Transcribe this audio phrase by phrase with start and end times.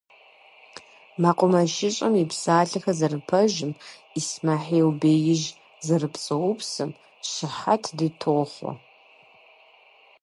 [1.21, 3.71] -МэкъумэшыщӀэм и псалъэхэр зэрыпэжым,
[4.19, 5.47] Исмэхьил беижь
[5.85, 6.91] зэрыпцӀыупсым
[7.29, 8.71] щыхьэт дытохъуэ.